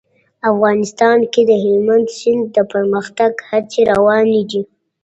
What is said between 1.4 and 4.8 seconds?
د هلمند سیند د پرمختګ هڅې روانې دي.